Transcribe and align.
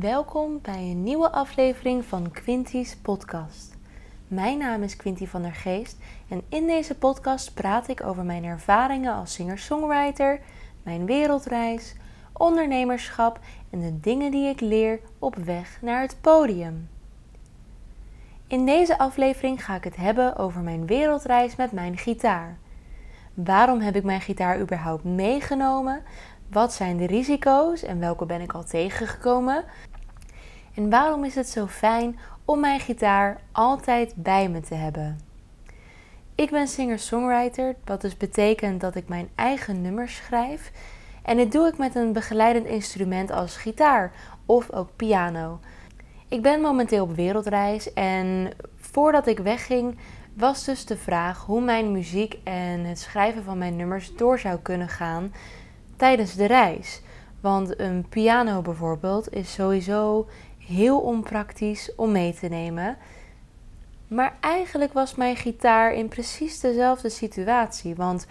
Welkom 0.00 0.58
bij 0.62 0.78
een 0.78 1.02
nieuwe 1.02 1.30
aflevering 1.30 2.04
van 2.04 2.30
Quinty's 2.30 2.96
podcast. 2.96 3.76
Mijn 4.28 4.58
naam 4.58 4.82
is 4.82 4.96
Quinty 4.96 5.26
van 5.26 5.42
der 5.42 5.54
Geest 5.54 5.96
en 6.28 6.42
in 6.48 6.66
deze 6.66 6.94
podcast 6.94 7.54
praat 7.54 7.88
ik 7.88 8.02
over 8.02 8.24
mijn 8.24 8.44
ervaringen 8.44 9.14
als 9.14 9.32
singer-songwriter, 9.32 10.40
mijn 10.82 11.06
wereldreis, 11.06 11.94
ondernemerschap 12.32 13.40
en 13.70 13.80
de 13.80 14.00
dingen 14.00 14.30
die 14.30 14.48
ik 14.48 14.60
leer 14.60 15.00
op 15.18 15.34
weg 15.34 15.78
naar 15.82 16.00
het 16.00 16.16
podium. 16.20 16.88
In 18.46 18.66
deze 18.66 18.98
aflevering 18.98 19.64
ga 19.64 19.74
ik 19.74 19.84
het 19.84 19.96
hebben 19.96 20.36
over 20.36 20.60
mijn 20.60 20.86
wereldreis 20.86 21.56
met 21.56 21.72
mijn 21.72 21.96
gitaar. 21.96 22.58
Waarom 23.34 23.80
heb 23.80 23.96
ik 23.96 24.04
mijn 24.04 24.20
gitaar 24.20 24.60
überhaupt 24.60 25.04
meegenomen? 25.04 26.02
Wat 26.50 26.72
zijn 26.72 26.96
de 26.96 27.06
risico's 27.06 27.82
en 27.82 27.98
welke 27.98 28.26
ben 28.26 28.40
ik 28.40 28.52
al 28.52 28.64
tegengekomen? 28.64 29.64
En 30.74 30.90
waarom 30.90 31.24
is 31.24 31.34
het 31.34 31.48
zo 31.48 31.66
fijn 31.66 32.18
om 32.44 32.60
mijn 32.60 32.80
gitaar 32.80 33.40
altijd 33.52 34.14
bij 34.16 34.48
me 34.48 34.60
te 34.60 34.74
hebben? 34.74 35.18
Ik 36.34 36.50
ben 36.50 36.68
singer-songwriter, 36.68 37.74
wat 37.84 38.00
dus 38.00 38.16
betekent 38.16 38.80
dat 38.80 38.94
ik 38.94 39.08
mijn 39.08 39.28
eigen 39.34 39.82
nummers 39.82 40.16
schrijf. 40.16 40.72
En 41.22 41.36
dit 41.36 41.52
doe 41.52 41.66
ik 41.66 41.78
met 41.78 41.94
een 41.94 42.12
begeleidend 42.12 42.66
instrument 42.66 43.30
als 43.30 43.56
gitaar 43.56 44.12
of 44.46 44.72
ook 44.72 44.88
piano. 44.96 45.60
Ik 46.28 46.42
ben 46.42 46.60
momenteel 46.60 47.02
op 47.02 47.14
wereldreis 47.14 47.92
en 47.92 48.50
voordat 48.76 49.26
ik 49.26 49.38
wegging 49.38 49.98
was 50.34 50.64
dus 50.64 50.86
de 50.86 50.96
vraag 50.96 51.44
hoe 51.44 51.60
mijn 51.60 51.92
muziek 51.92 52.38
en 52.44 52.84
het 52.84 52.98
schrijven 52.98 53.44
van 53.44 53.58
mijn 53.58 53.76
nummers 53.76 54.16
door 54.16 54.38
zou 54.38 54.58
kunnen 54.58 54.88
gaan 54.88 55.32
tijdens 55.96 56.34
de 56.34 56.46
reis. 56.46 57.02
Want 57.40 57.80
een 57.80 58.06
piano 58.08 58.62
bijvoorbeeld 58.62 59.32
is 59.32 59.52
sowieso 59.52 60.28
heel 60.58 60.98
onpraktisch 60.98 61.94
om 61.96 62.12
mee 62.12 62.34
te 62.34 62.48
nemen. 62.48 62.96
Maar 64.08 64.36
eigenlijk 64.40 64.92
was 64.92 65.14
mijn 65.14 65.36
gitaar 65.36 65.94
in 65.94 66.08
precies 66.08 66.60
dezelfde 66.60 67.08
situatie. 67.08 67.94
Want 67.94 68.26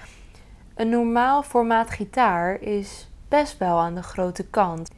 een 0.75 0.89
normaal 0.89 1.43
formaat 1.43 1.89
gitaar 1.89 2.61
is 2.61 3.09
best 3.27 3.57
wel 3.57 3.77
aan 3.77 3.95
de 3.95 4.03
grote 4.03 4.45
kant. 4.45 4.89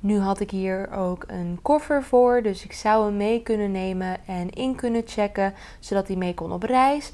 Nu 0.00 0.18
had 0.18 0.40
ik 0.40 0.50
hier 0.50 0.90
ook 0.92 1.24
een 1.26 1.58
koffer 1.62 2.02
voor, 2.02 2.42
dus 2.42 2.64
ik 2.64 2.72
zou 2.72 3.04
hem 3.04 3.16
mee 3.16 3.42
kunnen 3.42 3.72
nemen 3.72 4.26
en 4.26 4.50
in 4.50 4.74
kunnen 4.74 5.02
checken, 5.06 5.54
zodat 5.78 6.06
hij 6.06 6.16
mee 6.16 6.34
kon 6.34 6.52
op 6.52 6.62
reis. 6.62 7.12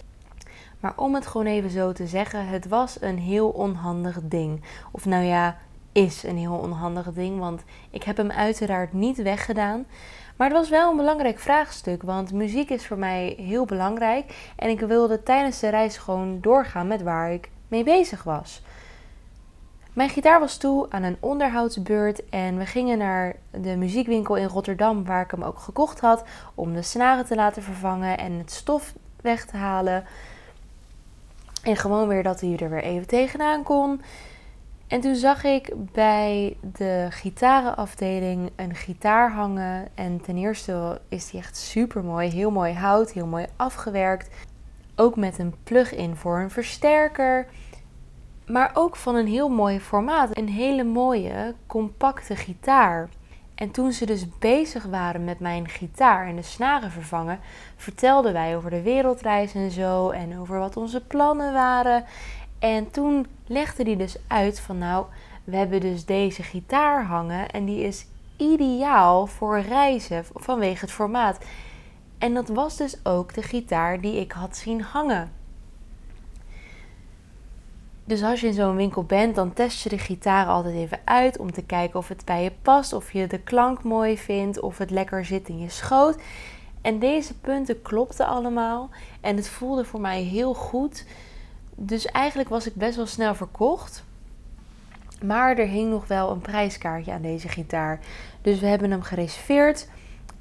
Maar 0.81 0.93
om 0.97 1.15
het 1.15 1.27
gewoon 1.27 1.47
even 1.47 1.71
zo 1.71 1.93
te 1.93 2.07
zeggen, 2.07 2.47
het 2.47 2.69
was 2.69 3.01
een 3.01 3.19
heel 3.19 3.49
onhandig 3.49 4.19
ding. 4.23 4.63
Of 4.91 5.05
nou 5.05 5.25
ja, 5.25 5.57
is 5.93 6.23
een 6.23 6.37
heel 6.37 6.57
onhandig 6.57 7.13
ding, 7.13 7.39
want 7.39 7.63
ik 7.91 8.03
heb 8.03 8.17
hem 8.17 8.31
uiteraard 8.31 8.93
niet 8.93 9.23
weggedaan. 9.23 9.87
Maar 10.37 10.49
het 10.49 10.57
was 10.57 10.69
wel 10.69 10.91
een 10.91 10.97
belangrijk 10.97 11.39
vraagstuk, 11.39 12.03
want 12.03 12.33
muziek 12.33 12.71
is 12.71 12.87
voor 12.87 12.99
mij 12.99 13.35
heel 13.39 13.65
belangrijk 13.65 14.53
en 14.57 14.69
ik 14.69 14.81
wilde 14.81 15.23
tijdens 15.23 15.61
de 15.61 15.69
reis 15.69 15.97
gewoon 15.97 16.41
doorgaan 16.41 16.87
met 16.87 17.03
waar 17.03 17.33
ik 17.33 17.51
mee 17.69 17.85
bezig 17.85 18.23
was. 18.23 18.63
Mijn 19.93 20.09
gitaar 20.09 20.41
was 20.41 20.57
toe 20.57 20.87
aan 20.91 21.03
een 21.03 21.17
onderhoudsbeurt 21.21 22.29
en 22.29 22.59
we 22.59 22.67
gingen 22.67 22.99
naar 22.99 23.37
de 23.51 23.77
muziekwinkel 23.77 24.37
in 24.37 24.47
Rotterdam 24.47 25.05
waar 25.05 25.23
ik 25.23 25.31
hem 25.31 25.43
ook 25.43 25.59
gekocht 25.59 26.01
had 26.01 26.25
om 26.55 26.73
de 26.73 26.83
snaren 26.83 27.25
te 27.25 27.35
laten 27.35 27.63
vervangen 27.63 28.19
en 28.19 28.33
het 28.33 28.51
stof 28.51 28.95
weg 29.21 29.47
te 29.47 29.57
halen. 29.57 30.05
En 31.62 31.77
gewoon 31.77 32.09
weer 32.09 32.23
dat 32.23 32.41
hij 32.41 32.57
er 32.57 32.71
weer 32.71 32.83
even 32.83 33.07
tegenaan 33.07 33.62
kon. 33.62 34.01
En 34.87 35.01
toen 35.01 35.15
zag 35.15 35.45
ik 35.45 35.73
bij 35.93 36.57
de 36.73 37.07
gitarenafdeling 37.11 38.51
een 38.57 38.75
gitaar 38.75 39.33
hangen. 39.33 39.89
En 39.95 40.21
ten 40.21 40.37
eerste 40.37 41.01
is 41.09 41.31
die 41.31 41.41
echt 41.41 41.57
super 41.57 42.05
mooi. 42.05 42.29
Heel 42.29 42.51
mooi 42.51 42.73
hout, 42.73 43.13
heel 43.13 43.27
mooi 43.27 43.47
afgewerkt. 43.57 44.29
Ook 44.97 45.17
met 45.17 45.39
een 45.39 45.55
plug-in 45.65 46.17
voor 46.17 46.41
een 46.41 46.51
versterker. 46.51 47.47
Maar 48.47 48.70
ook 48.75 48.97
van 48.97 49.14
een 49.14 49.27
heel 49.27 49.48
mooi 49.48 49.80
formaat. 49.80 50.36
Een 50.36 50.48
hele 50.48 50.85
mooie, 50.85 51.55
compacte 51.67 52.36
gitaar. 52.36 53.09
En 53.56 53.70
toen 53.70 53.92
ze 53.92 54.06
dus 54.06 54.39
bezig 54.39 54.84
waren 54.84 55.24
met 55.24 55.40
mijn 55.40 55.68
gitaar 55.68 56.27
en 56.27 56.36
de 56.36 56.42
snaren 56.42 56.90
vervangen, 56.90 57.40
vertelden 57.77 58.33
wij 58.33 58.56
over 58.56 58.70
de 58.70 58.83
wereldreis 58.83 59.55
en 59.55 59.70
zo 59.70 60.11
en 60.11 60.39
over 60.39 60.58
wat 60.58 60.77
onze 60.77 61.00
plannen 61.00 61.52
waren. 61.52 62.05
En 62.58 62.90
toen 62.90 63.27
legde 63.46 63.83
hij 63.83 63.96
dus 63.96 64.17
uit 64.27 64.61
van 64.61 64.78
nou, 64.78 65.06
we 65.44 65.56
hebben 65.56 65.80
dus 65.80 66.05
deze 66.05 66.42
gitaar 66.42 67.05
hangen 67.05 67.50
en 67.50 67.64
die 67.64 67.83
is 67.83 68.06
ideaal 68.36 69.27
voor 69.27 69.61
reizen 69.61 70.24
vanwege 70.34 70.84
het 70.84 70.94
formaat. 70.94 71.38
En 72.18 72.34
dat 72.34 72.48
was 72.48 72.77
dus 72.77 72.98
ook 73.05 73.34
de 73.34 73.42
gitaar 73.42 74.00
die 74.00 74.20
ik 74.20 74.33
had 74.33 74.56
zien 74.56 74.83
hangen. 74.83 75.33
Dus 78.06 78.22
als 78.22 78.40
je 78.40 78.46
in 78.46 78.52
zo'n 78.52 78.77
winkel 78.77 79.05
bent, 79.05 79.34
dan 79.34 79.52
test 79.52 79.83
je 79.83 79.89
de 79.89 79.98
gitaar 79.98 80.46
altijd 80.46 80.74
even 80.74 80.98
uit 81.05 81.39
om 81.39 81.52
te 81.52 81.62
kijken 81.62 81.98
of 81.98 82.08
het 82.08 82.24
bij 82.24 82.42
je 82.42 82.52
past, 82.62 82.92
of 82.92 83.12
je 83.12 83.27
de 83.27 83.39
klank 83.39 83.83
mooi 83.83 84.18
vindt, 84.18 84.61
of 84.61 84.78
het 84.78 84.90
lekker 84.90 85.24
zit 85.24 85.48
in 85.48 85.58
je 85.58 85.70
schoot. 85.70 86.17
En 86.80 86.98
deze 86.98 87.34
punten 87.34 87.83
klopten 87.83 88.27
allemaal 88.27 88.90
en 89.20 89.36
het 89.36 89.48
voelde 89.48 89.84
voor 89.84 90.00
mij 90.00 90.22
heel 90.22 90.55
goed. 90.55 91.05
Dus 91.74 92.06
eigenlijk 92.06 92.48
was 92.48 92.67
ik 92.67 92.74
best 92.74 92.96
wel 92.96 93.06
snel 93.06 93.34
verkocht. 93.34 94.05
Maar 95.24 95.58
er 95.58 95.68
hing 95.68 95.90
nog 95.90 96.06
wel 96.06 96.30
een 96.30 96.40
prijskaartje 96.40 97.12
aan 97.12 97.23
deze 97.23 97.48
gitaar. 97.48 98.00
Dus 98.42 98.61
we 98.61 98.67
hebben 98.67 98.90
hem 98.90 99.02
gereserveerd 99.02 99.88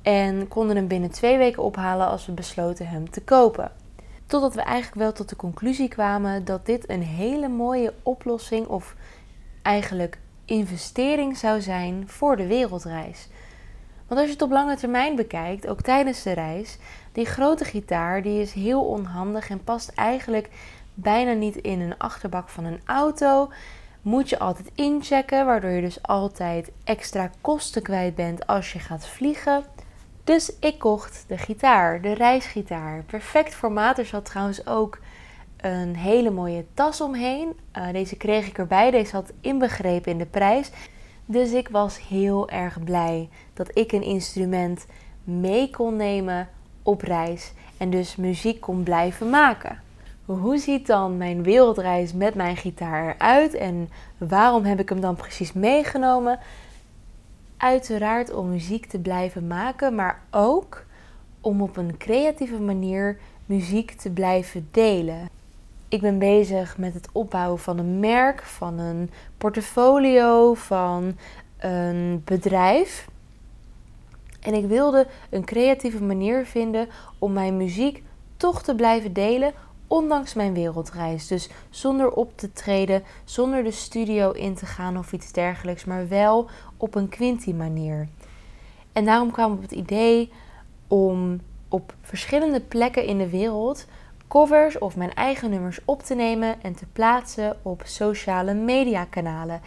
en 0.02 0.48
konden 0.48 0.76
hem 0.76 0.88
binnen 0.88 1.12
twee 1.12 1.38
weken 1.38 1.64
ophalen 1.64 2.08
als 2.08 2.26
we 2.26 2.32
besloten 2.32 2.88
hem 2.88 3.10
te 3.10 3.22
kopen. 3.22 3.72
Totdat 4.28 4.54
we 4.54 4.62
eigenlijk 4.62 5.02
wel 5.02 5.12
tot 5.12 5.30
de 5.30 5.36
conclusie 5.36 5.88
kwamen 5.88 6.46
dat 6.46 6.66
dit 6.66 6.90
een 6.90 7.04
hele 7.04 7.48
mooie 7.48 7.94
oplossing 8.04 8.68
of 8.68 8.96
eigenlijk 9.62 10.20
investering 10.46 11.38
zou 11.38 11.62
zijn 11.62 12.04
voor 12.08 12.36
de 12.36 12.48
wereldreis. 12.48 13.28
Want 14.08 14.20
als 14.20 14.30
je 14.30 14.34
het 14.34 14.42
op 14.42 14.52
lange 14.52 14.76
termijn 14.76 15.16
bekijkt, 15.16 15.68
ook 15.68 15.82
tijdens 15.82 16.24
de 16.24 16.32
reis, 16.32 16.78
die 17.12 17.26
grote 17.26 17.66
gitaar 17.66 18.22
die 18.22 18.42
is 18.42 18.54
heel 18.54 18.86
onhandig 18.86 19.50
en 19.50 19.64
past 19.64 19.90
eigenlijk 19.90 20.50
bijna 20.94 21.34
niet 21.34 21.56
in 21.56 21.82
een 21.82 21.98
achterbak 21.98 22.50
van 22.50 22.66
een 22.66 22.82
auto. 22.86 23.50
Moet 24.02 24.30
je 24.30 24.40
altijd 24.40 24.72
inchecken, 24.76 25.46
waardoor 25.46 25.70
je 25.70 25.82
dus 25.82 26.02
altijd 26.02 26.72
extra 26.84 27.32
kosten 27.42 27.82
kwijt 27.82 28.16
bent 28.16 28.48
als 28.48 28.74
je 28.74 28.80
gaat 28.80 29.08
vliegen. 29.08 29.64
Dus 30.26 30.52
ik 30.60 30.80
kocht 30.80 31.26
de 31.28 31.38
gitaar, 31.38 32.02
de 32.02 32.14
reisgitaar. 32.14 33.04
Perfect 33.04 33.56
formaat. 33.56 33.98
Er 33.98 34.06
zat 34.06 34.26
trouwens 34.26 34.68
ook 34.68 35.00
een 35.58 35.96
hele 35.96 36.30
mooie 36.30 36.66
tas 36.74 37.02
omheen. 37.02 37.54
Uh, 37.78 37.92
deze 37.92 38.16
kreeg 38.16 38.48
ik 38.48 38.58
erbij. 38.58 38.92
Deze 38.92 39.16
had 39.16 39.32
inbegrepen 39.42 40.12
in 40.12 40.18
de 40.18 40.26
prijs. 40.26 40.72
Dus 41.26 41.52
ik 41.52 41.70
was 41.70 42.08
heel 42.08 42.50
erg 42.50 42.84
blij 42.84 43.30
dat 43.54 43.78
ik 43.78 43.92
een 43.92 44.04
instrument 44.04 44.86
mee 45.24 45.70
kon 45.70 45.96
nemen 45.96 46.50
op 46.84 47.02
reis. 47.02 47.54
En 47.78 47.90
dus 47.90 48.16
muziek 48.16 48.62
kon 48.62 48.84
blijven 48.84 49.30
maken. 49.30 49.82
Hoe 50.26 50.58
ziet 50.58 50.88
dan 50.88 51.18
mijn 51.18 51.44
wereldreis 51.44 52.14
met 52.14 52.36
mijn 52.36 52.58
gitaar 52.58 53.16
eruit 53.16 53.54
en 53.54 53.90
waarom 54.18 54.64
heb 54.64 54.80
ik 54.80 54.90
hem 54.90 55.02
dan 55.02 55.16
precies 55.16 55.54
meegenomen? 55.54 56.40
Uiteraard 57.66 58.34
om 58.34 58.50
muziek 58.50 58.86
te 58.86 59.00
blijven 59.00 59.48
maken, 59.48 59.96
maar 59.96 60.22
ook 60.32 60.86
om 61.42 61.62
op 61.62 61.78
een 61.78 61.98
creatieve 61.98 62.60
manier 62.60 63.18
muziek 63.46 63.92
te 63.92 64.10
blijven 64.10 64.68
delen. 64.72 65.30
Ik 65.88 66.02
ben 66.02 66.20
bezig 66.20 66.78
met 66.78 66.94
het 66.94 67.10
opbouwen 67.12 67.60
van 67.60 67.78
een 67.78 68.00
merk, 68.00 68.42
van 68.42 68.80
een 68.80 69.10
portfolio, 69.38 70.54
van 70.54 71.18
een 71.58 72.22
bedrijf. 72.26 73.08
En 74.42 74.54
ik 74.54 74.66
wilde 74.66 75.08
een 75.30 75.46
creatieve 75.46 76.04
manier 76.04 76.46
vinden 76.46 76.88
om 77.20 77.34
mijn 77.34 77.58
muziek 77.58 78.04
toch 78.38 78.64
te 78.64 78.76
blijven 78.76 79.14
delen, 79.14 79.54
ondanks 79.88 80.34
mijn 80.34 80.54
wereldreis. 80.54 81.28
Dus 81.28 81.50
zonder 81.70 82.12
op 82.12 82.38
te 82.38 82.54
treden, 82.54 83.04
zonder 83.24 83.64
de 83.64 83.72
studio 83.72 84.32
in 84.32 84.56
te 84.56 84.66
gaan 84.66 84.98
of 84.98 85.14
iets 85.14 85.32
dergelijks, 85.32 85.86
maar 85.86 86.08
wel 86.08 86.50
op 86.78 86.96
een 86.96 87.10
Quinty 87.10 87.54
manier. 87.54 88.08
En 88.94 89.06
daarom 89.06 89.32
kwam 89.32 89.52
ik 89.52 89.58
op 89.58 89.62
het 89.62 89.72
idee 89.72 90.32
om 90.88 91.40
op 91.70 91.94
verschillende 92.02 92.62
plekken 92.62 93.06
in 93.06 93.18
de 93.18 93.30
wereld 93.30 93.86
covers 94.28 94.78
of 94.78 94.96
mijn 94.96 95.14
eigen 95.14 95.50
nummers 95.50 95.80
op 95.86 96.04
te 96.04 96.16
nemen 96.16 96.62
en 96.62 96.76
te 96.76 96.86
plaatsen 96.94 97.58
op 97.62 97.82
sociale 97.86 98.54
mediakanalen. 98.54 99.62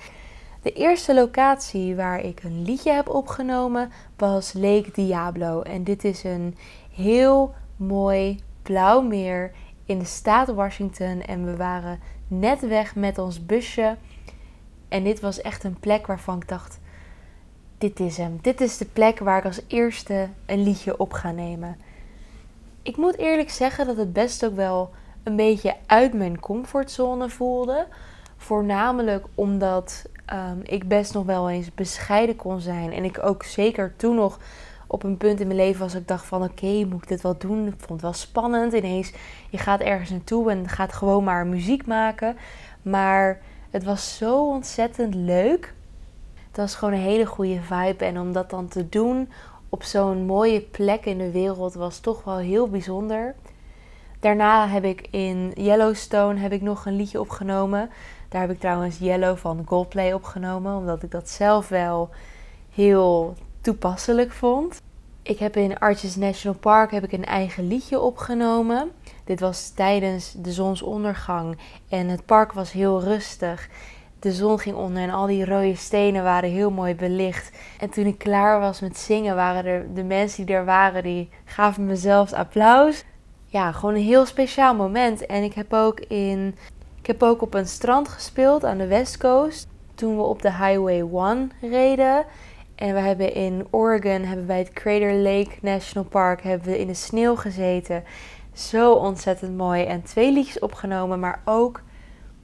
De 0.63 0.73
eerste 0.73 1.15
locatie 1.15 1.97
waar 1.97 2.21
ik 2.21 2.43
een 2.43 2.63
liedje 2.63 2.93
heb 2.93 3.09
opgenomen 3.09 3.91
was 4.17 4.53
Lake 4.53 4.91
Diablo. 4.93 5.63
En 5.63 5.85
dit 5.85 6.05
is 6.05 6.25
een 6.25 6.57
heel 6.93 7.55
mooi 7.77 8.41
blauw 8.63 9.01
meer 9.01 9.53
in 9.89 9.99
de 9.99 10.05
staat 10.05 10.49
Washington. 10.49 11.23
En 11.23 11.45
we 11.45 11.57
waren 11.57 12.01
net 12.29 12.61
weg 12.61 12.95
met 12.95 13.19
ons 13.19 13.47
busje. 13.47 13.97
En 14.89 15.05
dit 15.05 15.21
was 15.21 15.41
echt 15.41 15.65
een 15.65 15.81
plek 15.81 16.07
waarvan 16.07 16.37
ik 16.37 16.49
dacht: 16.49 16.79
dit 17.79 18.01
is 18.01 18.17
hem. 18.17 18.39
Dit 18.41 18.61
is 18.61 18.79
de 18.79 18.85
plek 18.85 19.19
waar 19.19 19.39
ik 19.39 19.45
als 19.45 19.61
eerste 19.67 20.29
een 20.47 20.63
liedje 20.63 20.99
op 20.99 21.13
ga 21.13 21.31
nemen. 21.31 21.77
Ik 22.83 22.97
moet 22.97 23.17
eerlijk 23.17 23.51
zeggen 23.51 23.87
dat 23.87 23.97
het 23.97 24.13
best 24.13 24.45
ook 24.45 24.55
wel 24.55 24.91
een 25.23 25.37
beetje 25.37 25.77
uit 25.87 26.13
mijn 26.13 26.41
comfortzone 26.41 27.29
voelde. 27.29 27.87
Voornamelijk 28.37 29.27
omdat 29.35 30.05
um, 30.33 30.61
ik 30.63 30.89
best 30.89 31.15
nog 31.15 31.25
wel 31.25 31.51
eens 31.51 31.75
bescheiden 31.75 32.37
kon 32.37 32.61
zijn. 32.61 32.93
En 32.93 33.05
ik 33.05 33.23
ook 33.23 33.43
zeker 33.43 33.97
toen 33.97 34.15
nog 34.15 34.39
op 34.91 35.03
een 35.03 35.17
punt 35.17 35.41
in 35.41 35.47
mijn 35.47 35.59
leven 35.59 35.81
was 35.81 35.95
ik 35.95 36.09
dacht 36.09 36.27
van 36.27 36.43
oké, 36.43 36.85
moet 36.85 37.03
ik 37.03 37.09
dit 37.09 37.21
wel 37.21 37.39
doen? 37.39 37.67
Ik 37.67 37.75
vond 37.77 37.91
het 37.91 38.01
wel 38.01 38.13
spannend. 38.13 38.73
Ineens, 38.73 39.13
je 39.51 39.59
gaat 39.59 39.81
ergens 39.81 40.11
naartoe 40.11 40.51
en 40.51 40.69
gaat 40.69 40.93
gewoon 40.93 41.25
maar 41.25 41.47
muziek 41.47 41.87
maken. 41.87 42.37
Maar 42.83 43.41
het 43.71 43.85
was 43.85 44.17
zo 44.17 44.49
ontzettend 44.49 45.15
leuk. 45.15 45.75
Het 46.47 46.57
was 46.57 46.75
gewoon 46.75 46.95
een 46.95 47.01
hele 47.01 47.27
goede 47.27 47.61
vibe. 47.63 48.05
En 48.05 48.19
om 48.19 48.33
dat 48.33 48.51
dan 48.51 48.69
te 48.69 48.89
doen 48.89 49.29
op 49.69 49.83
zo'n 49.83 50.27
mooie 50.27 50.61
plek 50.61 51.05
in 51.05 51.19
de 51.19 51.31
wereld 51.31 51.75
was 51.75 51.99
toch 51.99 52.25
wel 52.25 52.37
heel 52.37 52.69
bijzonder. 52.69 53.35
Daarna 54.21 54.69
heb 54.69 54.85
ik 54.85 55.09
in 55.11 55.53
Yellowstone 55.55 56.41
heb 56.41 56.53
ik 56.53 56.63
nog 56.63 56.87
een 56.87 56.97
liedje 56.97 57.21
opgenomen. 57.21 57.91
Daar 58.29 58.41
heb 58.41 58.51
ik 58.51 58.61
trouwens 58.61 58.99
Yellow 58.99 59.37
van 59.37 59.63
Goldplay 59.67 60.13
opgenomen, 60.13 60.77
omdat 60.77 61.03
ik 61.03 61.11
dat 61.11 61.29
zelf 61.29 61.69
wel 61.69 62.11
heel 62.71 63.35
toepasselijk 63.61 64.33
vond. 64.33 64.81
Ik 65.23 65.39
heb 65.39 65.57
in 65.57 65.79
Arches 65.79 66.17
National 66.17 66.59
Park 66.59 66.91
heb 66.91 67.05
ik 67.05 67.13
een 67.13 67.25
eigen 67.25 67.69
liedje 67.69 68.01
opgenomen. 68.01 68.91
Dit 69.25 69.41
was 69.41 69.71
tijdens 69.71 70.35
de 70.39 70.53
zonsondergang 70.53 71.59
en 71.89 72.09
het 72.09 72.27
park 72.27 72.53
was 72.53 72.73
heel 72.73 73.03
rustig. 73.03 73.69
De 74.19 74.33
zon 74.33 74.59
ging 74.59 74.77
onder 74.77 75.03
en 75.03 75.11
al 75.11 75.27
die 75.27 75.45
rode 75.45 75.77
stenen 75.77 76.23
waren 76.23 76.51
heel 76.51 76.71
mooi 76.71 76.95
belicht. 76.95 77.51
En 77.81 77.91
toen 77.91 78.07
ik 78.07 78.19
klaar 78.19 78.61
was 78.61 78.81
met 78.81 78.99
zingen, 78.99 79.35
waren 79.35 79.65
er 79.65 79.95
de 79.95 80.05
mensen 80.05 80.47
die 80.47 80.55
er 80.55 80.65
waren, 80.65 81.03
die 81.03 81.29
gaven 81.45 81.87
me 81.87 81.97
zelfs 81.97 82.33
applaus. 82.33 83.05
Ja, 83.47 83.73
gewoon 83.73 83.95
een 83.95 84.03
heel 84.03 84.27
speciaal 84.27 84.75
moment. 84.75 85.27
En 85.27 85.43
ik 85.43 85.55
heb 85.55 85.73
ook 85.73 86.01
in 86.01 86.55
ik 87.09 87.15
heb 87.15 87.23
ook 87.23 87.43
op 87.43 87.55
een 87.55 87.69
strand 87.69 88.09
gespeeld 88.09 88.65
aan 88.65 88.79
de 88.79 88.87
West 88.87 89.19
Coast. 89.19 89.69
Toen 89.95 90.17
we 90.17 90.23
op 90.23 90.43
de 90.43 90.53
Highway 90.53 91.01
1 91.01 91.53
reden. 91.61 92.25
En 92.79 92.95
we 92.95 93.01
hebben 93.01 93.35
in 93.35 93.67
Oregon, 93.71 94.23
hebben 94.23 94.47
bij 94.47 94.59
het 94.59 94.73
Crater 94.73 95.15
Lake 95.15 95.51
National 95.61 96.09
Park, 96.09 96.43
hebben 96.43 96.69
we 96.69 96.79
in 96.79 96.87
de 96.87 96.95
sneeuw 96.95 97.37
gezeten. 97.37 98.05
Zo 98.53 98.93
ontzettend 98.93 99.57
mooi. 99.57 99.85
En 99.85 100.03
twee 100.03 100.33
liedjes 100.33 100.59
opgenomen, 100.59 101.21
maar 101.21 101.43
ook 101.45 101.83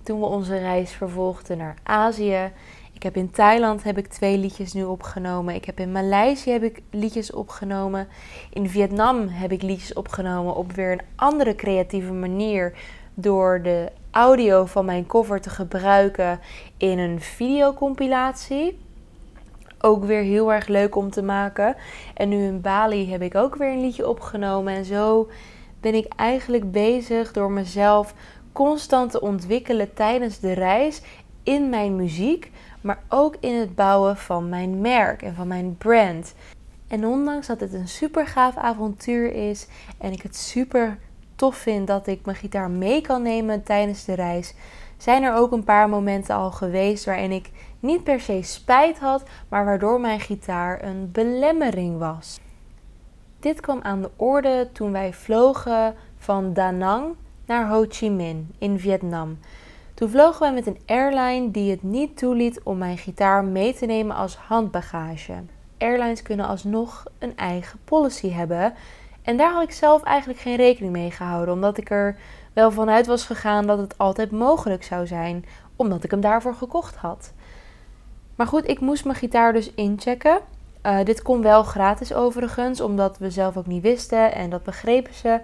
toen 0.02 0.20
we 0.20 0.26
onze 0.26 0.58
reis 0.58 0.92
vervolgden 0.92 1.58
naar 1.58 1.76
Azië. 1.82 2.52
Ik 2.92 3.02
heb 3.02 3.16
in 3.16 3.30
Thailand 3.30 3.82
heb 3.82 3.98
ik 3.98 4.06
twee 4.06 4.38
liedjes 4.38 4.72
nu 4.72 4.84
opgenomen. 4.84 5.54
Ik 5.54 5.64
heb 5.64 5.80
in 5.80 5.92
Maleisië 5.92 6.50
heb 6.50 6.62
ik 6.62 6.82
liedjes 6.90 7.32
opgenomen. 7.32 8.08
In 8.50 8.68
Vietnam 8.68 9.28
heb 9.28 9.52
ik 9.52 9.62
liedjes 9.62 9.92
opgenomen 9.92 10.56
op 10.56 10.72
weer 10.72 10.92
een 10.92 11.02
andere 11.14 11.54
creatieve 11.54 12.12
manier. 12.12 12.72
Door 13.14 13.62
de 13.62 13.92
audio 14.10 14.64
van 14.64 14.84
mijn 14.84 15.06
cover 15.06 15.40
te 15.40 15.50
gebruiken 15.50 16.40
in 16.76 16.98
een 16.98 17.20
videocompilatie. 17.20 18.78
Ook 19.84 20.04
weer 20.04 20.22
heel 20.22 20.52
erg 20.52 20.66
leuk 20.66 20.96
om 20.96 21.10
te 21.10 21.22
maken. 21.22 21.76
En 22.14 22.28
nu 22.28 22.44
in 22.44 22.60
Bali 22.60 23.10
heb 23.10 23.22
ik 23.22 23.34
ook 23.34 23.56
weer 23.56 23.72
een 23.72 23.80
liedje 23.80 24.08
opgenomen. 24.08 24.74
En 24.74 24.84
zo 24.84 25.28
ben 25.80 25.94
ik 25.94 26.12
eigenlijk 26.16 26.72
bezig 26.72 27.32
door 27.32 27.50
mezelf 27.50 28.14
constant 28.52 29.10
te 29.10 29.20
ontwikkelen 29.20 29.94
tijdens 29.94 30.40
de 30.40 30.52
reis 30.52 31.02
in 31.42 31.68
mijn 31.68 31.96
muziek, 31.96 32.50
maar 32.80 33.02
ook 33.08 33.36
in 33.40 33.54
het 33.54 33.74
bouwen 33.74 34.16
van 34.16 34.48
mijn 34.48 34.80
merk 34.80 35.22
en 35.22 35.34
van 35.34 35.48
mijn 35.48 35.76
brand. 35.78 36.34
En 36.88 37.06
ondanks 37.06 37.46
dat 37.46 37.60
het 37.60 37.72
een 37.72 37.88
super 37.88 38.26
gaaf 38.26 38.56
avontuur 38.56 39.32
is 39.32 39.66
en 39.98 40.12
ik 40.12 40.22
het 40.22 40.36
super 40.36 40.98
tof 41.36 41.56
vind 41.56 41.86
dat 41.86 42.06
ik 42.06 42.24
mijn 42.24 42.36
gitaar 42.36 42.70
mee 42.70 43.00
kan 43.00 43.22
nemen 43.22 43.62
tijdens 43.62 44.04
de 44.04 44.14
reis, 44.14 44.54
zijn 44.96 45.22
er 45.22 45.34
ook 45.34 45.52
een 45.52 45.64
paar 45.64 45.88
momenten 45.88 46.34
al 46.34 46.50
geweest 46.50 47.04
waarin 47.04 47.32
ik 47.32 47.50
niet 47.84 48.04
per 48.04 48.20
se 48.20 48.42
spijt 48.42 48.98
had, 48.98 49.22
maar 49.48 49.64
waardoor 49.64 50.00
mijn 50.00 50.20
gitaar 50.20 50.84
een 50.84 51.10
belemmering 51.12 51.98
was. 51.98 52.40
Dit 53.40 53.60
kwam 53.60 53.80
aan 53.82 54.02
de 54.02 54.10
orde 54.16 54.68
toen 54.72 54.92
wij 54.92 55.12
vlogen 55.12 55.94
van 56.16 56.52
Da 56.52 56.70
Nang 56.70 57.14
naar 57.46 57.68
Ho 57.68 57.84
Chi 57.88 58.10
Minh 58.10 58.46
in 58.58 58.78
Vietnam. 58.78 59.38
Toen 59.94 60.10
vlogen 60.10 60.40
wij 60.40 60.52
met 60.52 60.66
een 60.66 60.80
airline 60.86 61.50
die 61.50 61.70
het 61.70 61.82
niet 61.82 62.16
toeliet 62.16 62.60
om 62.62 62.78
mijn 62.78 62.98
gitaar 62.98 63.44
mee 63.44 63.74
te 63.74 63.86
nemen 63.86 64.16
als 64.16 64.36
handbagage. 64.36 65.34
Airlines 65.78 66.22
kunnen 66.22 66.46
alsnog 66.46 67.04
een 67.18 67.36
eigen 67.36 67.78
policy 67.84 68.30
hebben 68.30 68.74
en 69.22 69.36
daar 69.36 69.52
had 69.52 69.62
ik 69.62 69.72
zelf 69.72 70.02
eigenlijk 70.02 70.40
geen 70.40 70.56
rekening 70.56 70.92
mee 70.92 71.10
gehouden, 71.10 71.54
omdat 71.54 71.78
ik 71.78 71.90
er 71.90 72.16
wel 72.52 72.70
vanuit 72.70 73.06
was 73.06 73.26
gegaan 73.26 73.66
dat 73.66 73.78
het 73.78 73.98
altijd 73.98 74.30
mogelijk 74.30 74.84
zou 74.84 75.06
zijn, 75.06 75.44
omdat 75.76 76.04
ik 76.04 76.10
hem 76.10 76.20
daarvoor 76.20 76.54
gekocht 76.54 76.96
had. 76.96 77.32
Maar 78.36 78.46
goed, 78.46 78.68
ik 78.68 78.80
moest 78.80 79.04
mijn 79.04 79.16
gitaar 79.16 79.52
dus 79.52 79.70
inchecken. 79.74 80.40
Uh, 80.86 81.04
dit 81.04 81.22
kon 81.22 81.42
wel 81.42 81.62
gratis 81.62 82.12
overigens, 82.14 82.80
omdat 82.80 83.18
we 83.18 83.30
zelf 83.30 83.56
ook 83.56 83.66
niet 83.66 83.82
wisten 83.82 84.34
en 84.34 84.50
dat 84.50 84.62
begrepen 84.62 85.14
ze. 85.14 85.40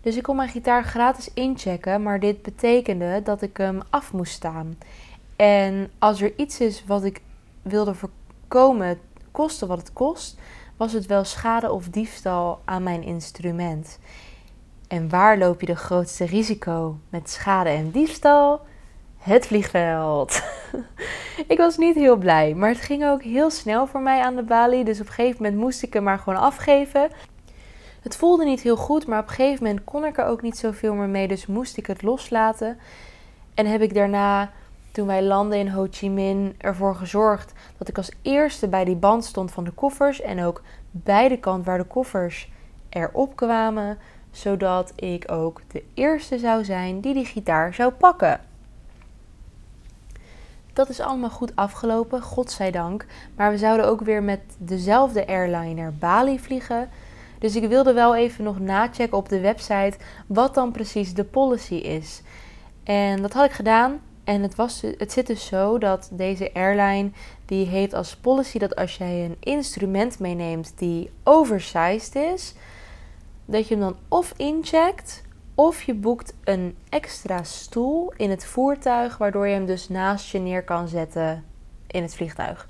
Dus 0.00 0.16
ik 0.16 0.22
kon 0.22 0.36
mijn 0.36 0.48
gitaar 0.48 0.84
gratis 0.84 1.30
inchecken, 1.34 2.02
maar 2.02 2.20
dit 2.20 2.42
betekende 2.42 3.20
dat 3.24 3.42
ik 3.42 3.56
hem 3.56 3.82
af 3.90 4.12
moest 4.12 4.32
staan. 4.32 4.78
En 5.36 5.90
als 5.98 6.20
er 6.20 6.32
iets 6.36 6.60
is 6.60 6.84
wat 6.84 7.04
ik 7.04 7.20
wilde 7.62 7.94
voorkomen, 7.94 8.98
koste 9.30 9.66
wat 9.66 9.78
het 9.78 9.92
kost, 9.92 10.38
was 10.76 10.92
het 10.92 11.06
wel 11.06 11.24
schade 11.24 11.72
of 11.72 11.88
diefstal 11.88 12.60
aan 12.64 12.82
mijn 12.82 13.02
instrument. 13.02 13.98
En 14.88 15.08
waar 15.08 15.38
loop 15.38 15.60
je 15.60 15.66
de 15.66 15.76
grootste 15.76 16.24
risico 16.24 16.98
met 17.08 17.30
schade 17.30 17.68
en 17.68 17.90
diefstal? 17.90 18.60
Het 19.26 19.46
vliegveld. 19.46 20.42
ik 21.46 21.58
was 21.58 21.76
niet 21.76 21.94
heel 21.94 22.16
blij, 22.16 22.54
maar 22.54 22.68
het 22.68 22.80
ging 22.80 23.04
ook 23.06 23.22
heel 23.22 23.50
snel 23.50 23.86
voor 23.86 24.00
mij 24.00 24.20
aan 24.20 24.36
de 24.36 24.42
balie. 24.42 24.84
Dus 24.84 25.00
op 25.00 25.06
een 25.06 25.12
gegeven 25.12 25.42
moment 25.42 25.60
moest 25.60 25.82
ik 25.82 25.92
hem 25.92 26.02
maar 26.02 26.18
gewoon 26.18 26.38
afgeven. 26.38 27.10
Het 28.00 28.16
voelde 28.16 28.44
niet 28.44 28.60
heel 28.60 28.76
goed, 28.76 29.06
maar 29.06 29.20
op 29.20 29.28
een 29.28 29.34
gegeven 29.34 29.64
moment 29.64 29.84
kon 29.84 30.04
ik 30.04 30.18
er 30.18 30.24
ook 30.24 30.42
niet 30.42 30.58
zoveel 30.58 30.94
meer 30.94 31.08
mee. 31.08 31.28
Dus 31.28 31.46
moest 31.46 31.76
ik 31.76 31.86
het 31.86 32.02
loslaten. 32.02 32.78
En 33.54 33.66
heb 33.66 33.80
ik 33.80 33.94
daarna 33.94 34.50
toen 34.92 35.06
wij 35.06 35.22
landden 35.22 35.58
in 35.58 35.68
Ho 35.68 35.86
Chi 35.90 36.10
Minh 36.10 36.54
ervoor 36.58 36.94
gezorgd 36.94 37.52
dat 37.78 37.88
ik 37.88 37.96
als 37.96 38.12
eerste 38.22 38.68
bij 38.68 38.84
die 38.84 38.96
band 38.96 39.24
stond 39.24 39.50
van 39.50 39.64
de 39.64 39.70
koffers 39.70 40.20
en 40.20 40.44
ook 40.44 40.62
bij 40.90 41.28
de 41.28 41.38
kant 41.38 41.64
waar 41.64 41.78
de 41.78 41.84
koffers 41.84 42.50
erop 42.88 43.36
kwamen, 43.36 43.98
zodat 44.30 44.92
ik 44.96 45.32
ook 45.32 45.60
de 45.72 45.84
eerste 45.94 46.38
zou 46.38 46.64
zijn 46.64 47.00
die 47.00 47.14
die 47.14 47.24
gitaar 47.24 47.74
zou 47.74 47.92
pakken. 47.92 48.54
Dat 50.76 50.88
is 50.88 51.00
allemaal 51.00 51.30
goed 51.30 51.56
afgelopen, 51.56 52.22
godzijdank. 52.22 53.06
Maar 53.36 53.50
we 53.50 53.58
zouden 53.58 53.86
ook 53.86 54.00
weer 54.00 54.22
met 54.22 54.40
dezelfde 54.58 55.26
airline 55.26 55.74
naar 55.74 55.92
Bali 55.92 56.38
vliegen. 56.38 56.88
Dus 57.38 57.56
ik 57.56 57.68
wilde 57.68 57.92
wel 57.92 58.16
even 58.16 58.44
nog 58.44 58.58
nachecken 58.58 59.18
op 59.18 59.28
de 59.28 59.40
website 59.40 59.96
wat 60.26 60.54
dan 60.54 60.72
precies 60.72 61.14
de 61.14 61.24
policy 61.24 61.74
is. 61.74 62.22
En 62.84 63.22
dat 63.22 63.32
had 63.32 63.44
ik 63.44 63.52
gedaan. 63.52 64.00
En 64.24 64.42
het, 64.42 64.54
was, 64.54 64.82
het 64.98 65.12
zit 65.12 65.26
dus 65.26 65.46
zo 65.46 65.78
dat 65.78 66.08
deze 66.12 66.54
airline 66.54 67.10
die 67.44 67.66
heeft 67.66 67.94
als 67.94 68.16
policy 68.16 68.58
dat 68.58 68.76
als 68.76 68.96
jij 68.96 69.24
een 69.24 69.36
instrument 69.40 70.18
meeneemt 70.18 70.72
die 70.76 71.10
oversized 71.22 72.14
is, 72.14 72.54
dat 73.44 73.68
je 73.68 73.74
hem 73.74 73.82
dan 73.82 73.96
of 74.08 74.32
incheckt 74.36 75.22
of 75.56 75.82
je 75.82 75.94
boekt 75.94 76.34
een 76.44 76.76
extra 76.88 77.42
stoel 77.42 78.12
in 78.16 78.30
het 78.30 78.44
voertuig, 78.44 79.18
waardoor 79.18 79.46
je 79.46 79.54
hem 79.54 79.66
dus 79.66 79.88
naast 79.88 80.30
je 80.30 80.38
neer 80.38 80.64
kan 80.64 80.88
zetten 80.88 81.44
in 81.86 82.02
het 82.02 82.14
vliegtuig. 82.14 82.68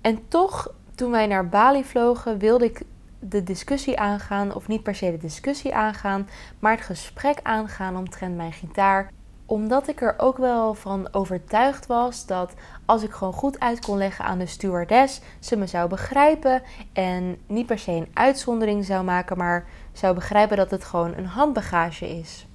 En 0.00 0.28
toch, 0.28 0.72
toen 0.94 1.10
wij 1.10 1.26
naar 1.26 1.48
Bali 1.48 1.84
vlogen, 1.84 2.38
wilde 2.38 2.64
ik 2.64 2.82
de 3.18 3.42
discussie 3.42 3.98
aangaan, 3.98 4.54
of 4.54 4.68
niet 4.68 4.82
per 4.82 4.94
se 4.94 5.10
de 5.10 5.16
discussie 5.16 5.74
aangaan, 5.74 6.28
maar 6.58 6.72
het 6.72 6.84
gesprek 6.84 7.38
aangaan 7.42 7.96
omtrent 7.96 8.36
mijn 8.36 8.52
gitaar 8.52 9.10
omdat 9.50 9.88
ik 9.88 10.00
er 10.00 10.14
ook 10.16 10.36
wel 10.36 10.74
van 10.74 11.08
overtuigd 11.12 11.86
was 11.86 12.26
dat 12.26 12.54
als 12.84 13.02
ik 13.02 13.10
gewoon 13.10 13.32
goed 13.32 13.60
uit 13.60 13.80
kon 13.80 13.96
leggen 13.96 14.24
aan 14.24 14.38
de 14.38 14.46
stewardess, 14.46 15.20
ze 15.40 15.56
me 15.56 15.66
zou 15.66 15.88
begrijpen 15.88 16.62
en 16.92 17.36
niet 17.46 17.66
per 17.66 17.78
se 17.78 17.90
een 17.90 18.08
uitzondering 18.14 18.84
zou 18.84 19.04
maken, 19.04 19.38
maar 19.38 19.66
zou 19.92 20.14
begrijpen 20.14 20.56
dat 20.56 20.70
het 20.70 20.84
gewoon 20.84 21.14
een 21.16 21.26
handbagage 21.26 22.18
is. 22.18 22.46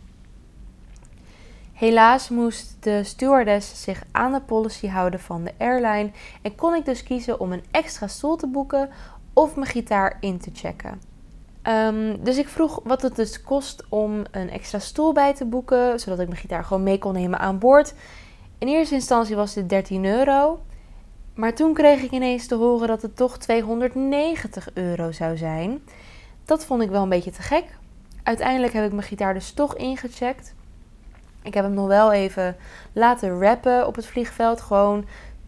Helaas 1.73 2.29
moest 2.29 2.75
de 2.79 3.03
stewardess 3.03 3.83
zich 3.83 4.03
aan 4.11 4.31
de 4.31 4.41
policy 4.41 4.87
houden 4.87 5.19
van 5.19 5.43
de 5.43 5.53
airline 5.57 6.11
en 6.41 6.55
kon 6.55 6.75
ik 6.75 6.85
dus 6.85 7.03
kiezen 7.03 7.39
om 7.39 7.51
een 7.51 7.63
extra 7.71 8.07
stoel 8.07 8.35
te 8.35 8.47
boeken 8.47 8.89
of 9.33 9.55
mijn 9.55 9.67
gitaar 9.67 10.17
in 10.19 10.39
te 10.39 10.51
checken. 10.53 11.14
Ehm, 11.65 12.15
dus 12.19 12.37
ik 12.37 12.47
vroeg 12.47 12.79
wat 12.83 13.01
het 13.01 13.15
dus 13.15 13.41
kost 13.41 13.83
om 13.89 14.23
een 14.31 14.49
extra 14.49 14.79
stoel 14.79 15.13
bij 15.13 15.33
te 15.33 15.45
boeken, 15.45 15.99
zodat 15.99 16.19
ik 16.19 16.27
mijn 16.27 16.39
gitaar 16.39 16.63
gewoon 16.63 16.83
mee 16.83 16.97
kon 16.97 17.13
nemen 17.13 17.39
aan 17.39 17.59
boord. 17.59 17.93
In 18.57 18.67
eerste 18.67 18.95
instantie 18.95 19.35
was 19.35 19.53
dit 19.53 19.69
13 19.69 20.05
euro. 20.05 20.59
Maar 21.33 21.53
toen 21.53 21.73
kreeg 21.73 22.01
ik 22.01 22.11
ineens 22.11 22.47
te 22.47 22.55
horen 22.55 22.87
dat 22.87 23.01
het 23.01 23.15
toch 23.15 23.37
290 23.37 24.69
euro 24.73 25.11
zou 25.11 25.37
zijn. 25.37 25.81
Dat 26.45 26.65
vond 26.65 26.81
ik 26.81 26.89
wel 26.89 27.03
een 27.03 27.09
beetje 27.09 27.31
te 27.31 27.41
gek. 27.41 27.65
Uiteindelijk 28.23 28.73
heb 28.73 28.85
ik 28.85 28.91
mijn 28.91 29.07
gitaar 29.07 29.33
dus 29.33 29.51
toch 29.51 29.75
ingecheckt. 29.75 30.53
Ik 31.41 31.53
heb 31.53 31.63
hem 31.63 31.73
nog 31.73 31.87
wel 31.87 32.11
even 32.11 32.55
laten 32.93 33.39
wrappen 33.39 33.87
op 33.87 33.95
het 33.95 34.05
vliegveld, 34.05 34.61
gewoon 34.61 35.05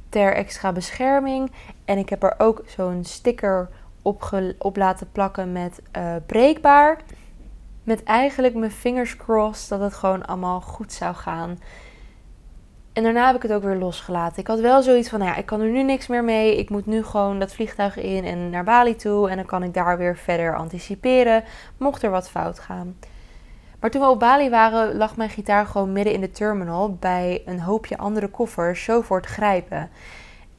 ter 0.10 0.34
extra 0.34 0.72
bescherming. 0.72 1.52
En 1.86 1.98
ik 1.98 2.10
heb 2.10 2.24
er 2.24 2.36
ook 2.38 2.64
zo'n 2.66 3.06
sticker 3.06 3.70
op, 4.58 4.76
laten 4.76 5.12
plakken 5.12 5.52
met 5.52 5.82
uh, 5.98 6.16
breekbaar. 6.26 7.00
Met 7.84 8.04
eigenlijk 8.04 8.56
mijn 8.56 8.72
fingers 8.72 9.18
crossed 9.18 9.70
dat 9.70 9.80
het 9.80 9.94
gewoon 9.94 10.26
allemaal 10.26 10.62
goed 10.62 10.94
zou 10.94 11.16
gaan. 11.16 11.58
En 12.94 13.04
daarna 13.04 13.26
heb 13.26 13.36
ik 13.36 13.42
het 13.42 13.54
ook 13.54 13.64
weer 13.64 13.76
losgelaten. 13.76 14.40
Ik 14.40 14.48
had 14.48 14.60
wel 14.60 14.82
zoiets 14.82 15.10
van, 15.10 15.20
nou 15.20 15.32
ja, 15.32 15.38
ik 15.38 15.46
kan 15.46 15.62
er 15.62 15.70
nu 15.70 15.84
niks 15.84 16.08
meer 16.08 16.24
mee. 16.24 16.58
Ik 16.58 16.70
moet 16.70 16.86
nu 16.86 17.04
gewoon 17.04 17.40
dat 17.40 17.54
vliegtuig 17.54 17.98
in 17.98 18.26
en 18.26 18.50
naar 18.50 18.64
Bali 18.64 18.96
toe. 18.96 19.30
En 19.30 19.36
dan 19.36 19.46
kan 19.46 19.64
ik 19.64 19.74
daar 19.74 19.98
weer 19.98 20.18
verder 20.18 20.56
anticiperen, 20.56 21.44
mocht 21.78 22.04
er 22.04 22.10
wat 22.10 22.30
fout 22.30 22.60
gaan. 22.60 22.98
Maar 23.80 23.90
toen 23.90 24.02
we 24.02 24.10
op 24.10 24.20
Bali 24.20 24.50
waren, 24.50 24.96
lag 24.96 25.18
mijn 25.18 25.30
gitaar 25.30 25.66
gewoon 25.66 25.92
midden 25.92 26.14
in 26.14 26.22
de 26.22 26.32
terminal 26.32 26.94
bij 26.94 27.42
een 27.46 27.60
hoopje 27.60 27.98
andere 27.98 28.28
koffers, 28.28 28.84
zo 28.84 29.02
voor 29.02 29.18
het 29.18 29.26
grijpen. 29.26 29.90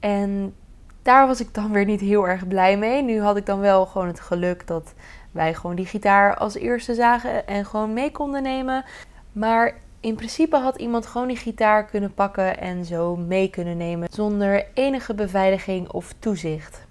En 0.01 0.55
daar 1.03 1.27
was 1.27 1.41
ik 1.41 1.55
dan 1.55 1.73
weer 1.73 1.85
niet 1.85 2.01
heel 2.01 2.29
erg 2.29 2.49
blij 2.49 2.79
mee. 2.79 3.03
Nu 3.03 3.21
had 3.21 3.37
ik 3.37 3.47
dan 3.47 3.61
wel 3.61 3.87
gewoon 3.87 4.07
het 4.07 4.21
geluk 4.21 4.67
dat 4.67 4.95
wij 5.31 5.55
gewoon 5.55 5.77
die 5.77 5.87
gitaar 5.87 6.37
als 6.37 6.55
eerste 6.55 6.95
zagen 6.95 7.47
en 7.47 7.65
gewoon 7.65 7.93
mee 7.93 8.11
konden 8.11 8.43
nemen. 8.43 8.85
Maar 9.33 9.75
in 10.01 10.15
principe 10.15 10.57
had 10.57 10.77
iemand 10.77 11.07
gewoon 11.07 11.29
die 11.29 11.37
gitaar 11.37 11.85
kunnen 11.85 12.15
pakken 12.15 12.59
en 12.59 12.85
zo 12.85 13.17
mee 13.17 13.51
kunnen 13.51 13.77
nemen 13.77 14.09
zonder 14.11 14.67
enige 14.75 15.15
beveiliging 15.15 15.89
of 15.91 16.15
toezicht. 16.19 16.87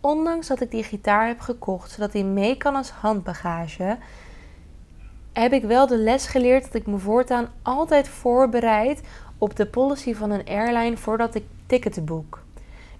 Ondanks 0.00 0.46
dat 0.46 0.60
ik 0.60 0.70
die 0.70 0.84
gitaar 0.84 1.26
heb 1.26 1.40
gekocht 1.40 1.90
zodat 1.90 2.12
hij 2.12 2.24
mee 2.24 2.56
kan 2.56 2.74
als 2.76 2.90
handbagage, 2.90 3.98
heb 5.32 5.52
ik 5.52 5.64
wel 5.64 5.86
de 5.86 5.96
les 5.98 6.26
geleerd 6.26 6.64
dat 6.64 6.74
ik 6.74 6.86
me 6.86 6.98
voortaan 6.98 7.48
altijd 7.62 8.08
voorbereid 8.08 9.00
op 9.38 9.56
de 9.56 9.66
policy 9.66 10.14
van 10.14 10.30
een 10.30 10.46
airline 10.46 10.96
voordat 10.96 11.34
ik 11.34 11.44
ticketen 11.66 12.04
boek. 12.04 12.44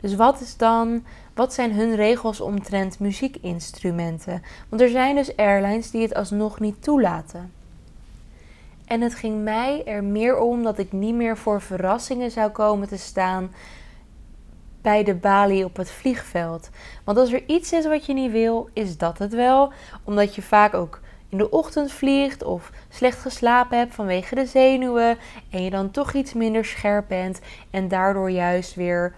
Dus 0.07 0.15
wat 0.15 0.41
is 0.41 0.57
dan, 0.57 1.05
wat 1.35 1.55
zijn 1.55 1.73
hun 1.73 1.95
regels 1.95 2.41
omtrent 2.41 2.99
muziekinstrumenten? 2.99 4.43
Want 4.69 4.83
er 4.83 4.89
zijn 4.89 5.15
dus 5.15 5.37
airlines 5.37 5.91
die 5.91 6.03
het 6.03 6.15
alsnog 6.15 6.61
niet 6.61 6.83
toelaten. 6.83 7.53
En 8.85 9.01
het 9.01 9.15
ging 9.15 9.43
mij 9.43 9.83
er 9.85 10.05
meer 10.05 10.39
om 10.39 10.63
dat 10.63 10.79
ik 10.79 10.93
niet 10.93 11.15
meer 11.15 11.37
voor 11.37 11.63
verrassingen 11.63 12.31
zou 12.31 12.51
komen 12.51 12.89
te 12.89 12.97
staan 12.97 13.53
bij 14.83 15.05
de 15.05 15.15
balie 15.15 15.65
op 15.65 15.77
het 15.77 15.91
vliegveld. 15.91 16.71
Want 17.05 17.19
als 17.19 17.33
er 17.33 17.43
iets 17.47 17.73
is 17.73 17.87
wat 17.87 18.07
je 18.07 18.13
niet 18.13 18.33
wil, 18.33 18.69
is 18.73 18.99
dat 18.99 19.19
het 19.19 19.35
wel. 19.35 19.73
Omdat 20.05 20.35
je 20.35 20.43
vaak 20.43 20.75
ook 20.75 21.01
in 21.29 21.39
de 21.39 21.51
ochtend 21.51 21.93
vliegt 21.93 22.43
of 22.43 22.71
slecht 22.89 23.19
geslapen 23.19 23.79
hebt 23.79 23.95
vanwege 23.95 24.35
de 24.35 24.47
zenuwen 24.47 25.19
en 25.51 25.63
je 25.63 25.71
dan 25.71 25.91
toch 25.91 26.13
iets 26.13 26.33
minder 26.33 26.65
scherp 26.65 27.09
bent 27.09 27.41
en 27.71 27.89
daardoor 27.89 28.31
juist 28.31 28.75
weer 28.75 29.15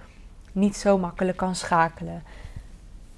niet 0.59 0.77
zo 0.77 0.99
makkelijk 0.99 1.37
kan 1.37 1.55
schakelen. 1.55 2.23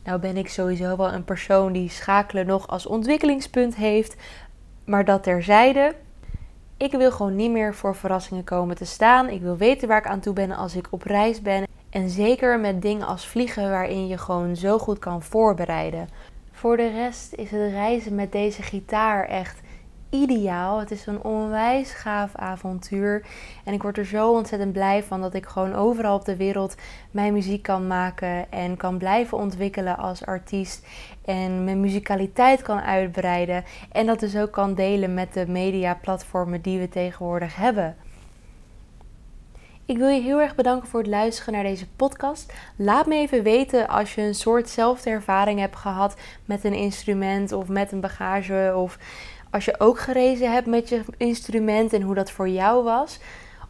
Nou 0.04 0.20
ben 0.20 0.36
ik 0.36 0.48
sowieso 0.48 0.96
wel 0.96 1.12
een 1.12 1.24
persoon 1.24 1.72
die 1.72 1.90
schakelen 1.90 2.46
nog 2.46 2.68
als 2.68 2.86
ontwikkelingspunt 2.86 3.74
heeft, 3.76 4.16
maar 4.84 5.04
dat 5.04 5.22
terzijde. 5.22 5.94
Ik 6.76 6.92
wil 6.92 7.12
gewoon 7.12 7.36
niet 7.36 7.50
meer 7.50 7.74
voor 7.74 7.96
verrassingen 7.96 8.44
komen 8.44 8.76
te 8.76 8.84
staan. 8.84 9.28
Ik 9.28 9.40
wil 9.40 9.56
weten 9.56 9.88
waar 9.88 9.98
ik 9.98 10.06
aan 10.06 10.20
toe 10.20 10.32
ben 10.32 10.52
als 10.52 10.76
ik 10.76 10.86
op 10.90 11.02
reis 11.02 11.42
ben. 11.42 11.66
En 11.90 12.10
zeker 12.10 12.60
met 12.60 12.82
dingen 12.82 13.06
als 13.06 13.26
vliegen 13.26 13.70
waarin 13.70 14.06
je 14.06 14.18
gewoon 14.18 14.56
zo 14.56 14.78
goed 14.78 14.98
kan 14.98 15.22
voorbereiden. 15.22 16.08
Voor 16.52 16.76
de 16.76 16.90
rest 16.90 17.32
is 17.32 17.50
het 17.50 17.70
reizen 17.70 18.14
met 18.14 18.32
deze 18.32 18.62
gitaar 18.62 19.24
echt 19.24 19.60
ideaal. 20.10 20.78
Het 20.78 20.90
is 20.90 21.06
een 21.06 21.22
onwijs 21.22 21.92
gaaf 21.92 22.34
avontuur. 22.34 23.26
En 23.64 23.72
ik 23.72 23.82
word 23.82 23.98
er 23.98 24.04
zo 24.04 24.32
ontzettend 24.32 24.72
blij 24.72 25.02
van 25.02 25.20
dat 25.20 25.34
ik 25.34 25.46
gewoon 25.46 25.74
overal 25.74 26.14
op 26.14 26.24
de 26.24 26.36
wereld 26.36 26.74
mijn 27.10 27.32
muziek 27.32 27.62
kan 27.62 27.86
maken. 27.86 28.52
En 28.52 28.76
kan 28.76 28.98
blijven 28.98 29.38
ontwikkelen 29.38 29.96
als 29.96 30.26
artiest. 30.26 30.86
En 31.24 31.64
mijn 31.64 31.80
muzikaliteit 31.80 32.62
kan 32.62 32.80
uitbreiden. 32.80 33.64
En 33.92 34.06
dat 34.06 34.20
dus 34.20 34.36
ook 34.36 34.50
kan 34.50 34.74
delen 34.74 35.14
met 35.14 35.32
de 35.32 35.46
mediaplatformen 35.48 36.60
die 36.60 36.78
we 36.78 36.88
tegenwoordig 36.88 37.56
hebben. 37.56 37.96
Ik 39.90 39.98
wil 39.98 40.08
je 40.08 40.20
heel 40.20 40.40
erg 40.40 40.54
bedanken 40.54 40.88
voor 40.88 41.00
het 41.00 41.08
luisteren 41.08 41.54
naar 41.54 41.62
deze 41.62 41.88
podcast. 41.88 42.52
Laat 42.76 43.06
me 43.06 43.14
even 43.14 43.42
weten 43.42 43.88
als 43.88 44.14
je 44.14 44.22
een 44.22 44.34
soortzelfde 44.34 45.10
ervaring 45.10 45.58
hebt 45.58 45.76
gehad 45.76 46.16
met 46.44 46.64
een 46.64 46.74
instrument 46.74 47.52
of 47.52 47.68
met 47.68 47.92
een 47.92 48.00
bagage. 48.00 48.72
Of 48.76 48.98
als 49.50 49.64
je 49.64 49.80
ook 49.80 49.98
gerezen 49.98 50.52
hebt 50.52 50.66
met 50.66 50.88
je 50.88 51.02
instrument 51.16 51.92
en 51.92 52.02
hoe 52.02 52.14
dat 52.14 52.30
voor 52.30 52.48
jou 52.48 52.84
was. 52.84 53.18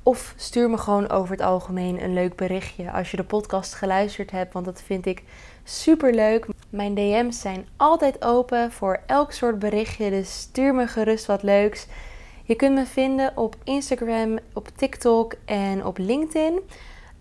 Of 0.02 0.34
stuur 0.36 0.70
me 0.70 0.78
gewoon 0.78 1.08
over 1.10 1.30
het 1.30 1.40
algemeen 1.40 2.02
een 2.02 2.14
leuk 2.14 2.36
berichtje 2.36 2.90
als 2.90 3.10
je 3.10 3.16
de 3.16 3.24
podcast 3.24 3.74
geluisterd 3.74 4.30
hebt, 4.30 4.52
want 4.52 4.64
dat 4.64 4.82
vind 4.82 5.06
ik 5.06 5.22
super 5.64 6.14
leuk. 6.14 6.46
Mijn 6.70 6.94
DM's 6.94 7.40
zijn 7.40 7.68
altijd 7.76 8.24
open 8.24 8.72
voor 8.72 9.00
elk 9.06 9.32
soort 9.32 9.58
berichtje, 9.58 10.10
dus 10.10 10.40
stuur 10.40 10.74
me 10.74 10.86
gerust 10.86 11.26
wat 11.26 11.42
leuks. 11.42 11.86
Je 12.44 12.54
kunt 12.54 12.74
me 12.74 12.86
vinden 12.86 13.36
op 13.36 13.56
Instagram, 13.64 14.38
op 14.52 14.68
TikTok 14.76 15.34
en 15.44 15.86
op 15.86 15.98
LinkedIn. 15.98 16.60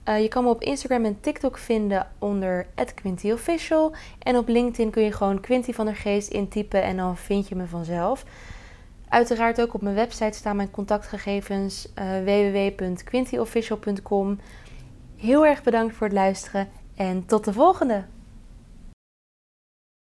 Uh, 0.05 0.21
je 0.21 0.27
kan 0.27 0.43
me 0.43 0.49
op 0.49 0.61
Instagram 0.61 1.05
en 1.05 1.19
TikTok 1.19 1.57
vinden 1.57 2.07
onder 2.19 2.67
@quintyofficial 2.95 3.95
en 4.19 4.37
op 4.37 4.47
LinkedIn 4.47 4.89
kun 4.89 5.03
je 5.03 5.11
gewoon 5.11 5.39
Quinty 5.39 5.73
van 5.73 5.85
der 5.85 5.95
Geest 5.95 6.29
intypen 6.29 6.83
en 6.83 6.97
dan 6.97 7.17
vind 7.17 7.47
je 7.47 7.55
me 7.55 7.65
vanzelf. 7.65 8.25
Uiteraard 9.09 9.61
ook 9.61 9.73
op 9.73 9.81
mijn 9.81 9.95
website 9.95 10.37
staan 10.37 10.55
mijn 10.55 10.71
contactgegevens 10.71 11.87
uh, 11.95 12.05
www.quintyofficial.com. 12.23 14.39
Heel 15.15 15.45
erg 15.45 15.63
bedankt 15.63 15.95
voor 15.95 16.07
het 16.07 16.15
luisteren 16.15 16.69
en 16.95 17.25
tot 17.25 17.45
de 17.45 17.53
volgende! 17.53 18.03